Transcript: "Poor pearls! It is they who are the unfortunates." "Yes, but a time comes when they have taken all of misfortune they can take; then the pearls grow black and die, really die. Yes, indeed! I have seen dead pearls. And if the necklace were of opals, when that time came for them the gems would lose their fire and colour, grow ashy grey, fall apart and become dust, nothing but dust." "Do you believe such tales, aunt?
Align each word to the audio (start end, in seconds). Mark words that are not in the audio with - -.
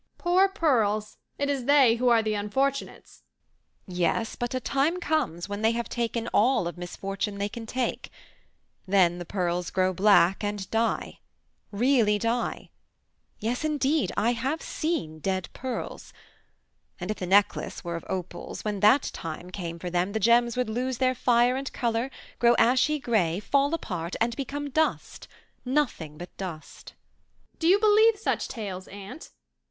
"Poor 0.17 0.49
pearls! 0.49 1.17
It 1.37 1.47
is 1.47 1.65
they 1.65 1.97
who 1.97 2.09
are 2.09 2.23
the 2.23 2.33
unfortunates." 2.33 3.21
"Yes, 3.85 4.35
but 4.35 4.55
a 4.55 4.59
time 4.59 4.99
comes 4.99 5.47
when 5.47 5.61
they 5.61 5.73
have 5.73 5.87
taken 5.89 6.27
all 6.29 6.67
of 6.67 6.75
misfortune 6.75 7.37
they 7.37 7.47
can 7.47 7.67
take; 7.67 8.09
then 8.87 9.19
the 9.19 9.25
pearls 9.25 9.69
grow 9.69 9.93
black 9.93 10.43
and 10.43 10.67
die, 10.71 11.19
really 11.71 12.17
die. 12.17 12.71
Yes, 13.37 13.63
indeed! 13.63 14.11
I 14.17 14.31
have 14.33 14.63
seen 14.63 15.19
dead 15.19 15.49
pearls. 15.53 16.13
And 16.99 17.11
if 17.11 17.17
the 17.17 17.27
necklace 17.27 17.83
were 17.83 17.95
of 17.95 18.03
opals, 18.09 18.65
when 18.65 18.79
that 18.79 19.03
time 19.13 19.51
came 19.51 19.77
for 19.77 19.91
them 19.91 20.13
the 20.13 20.19
gems 20.19 20.57
would 20.57 20.67
lose 20.67 20.97
their 20.97 21.13
fire 21.13 21.55
and 21.55 21.71
colour, 21.73 22.09
grow 22.39 22.55
ashy 22.55 22.97
grey, 22.97 23.39
fall 23.39 23.71
apart 23.75 24.15
and 24.19 24.35
become 24.35 24.71
dust, 24.71 25.27
nothing 25.63 26.17
but 26.17 26.35
dust." 26.37 26.95
"Do 27.59 27.67
you 27.67 27.77
believe 27.79 28.17
such 28.17 28.47
tales, 28.47 28.87
aunt? 28.87 29.29